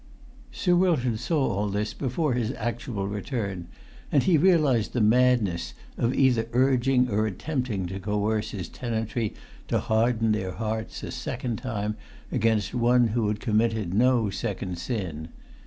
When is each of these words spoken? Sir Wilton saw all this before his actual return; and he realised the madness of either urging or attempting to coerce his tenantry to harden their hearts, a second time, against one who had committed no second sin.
Sir 0.51 0.75
Wilton 0.75 1.15
saw 1.15 1.45
all 1.53 1.69
this 1.69 1.93
before 1.93 2.33
his 2.33 2.51
actual 2.53 3.07
return; 3.07 3.67
and 4.11 4.23
he 4.23 4.35
realised 4.35 4.93
the 4.93 4.99
madness 4.99 5.75
of 5.95 6.15
either 6.15 6.47
urging 6.53 7.07
or 7.07 7.27
attempting 7.27 7.85
to 7.85 7.99
coerce 7.99 8.49
his 8.49 8.67
tenantry 8.67 9.35
to 9.67 9.77
harden 9.79 10.31
their 10.31 10.53
hearts, 10.53 11.03
a 11.03 11.11
second 11.11 11.57
time, 11.57 11.97
against 12.31 12.73
one 12.73 13.09
who 13.09 13.27
had 13.27 13.39
committed 13.39 13.93
no 13.93 14.31
second 14.31 14.79
sin. 14.79 15.27